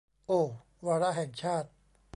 [0.25, 0.41] โอ้
[0.85, 1.69] วาระแห่งชาติ